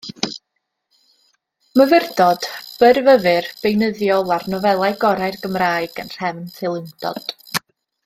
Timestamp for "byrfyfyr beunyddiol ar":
2.83-4.49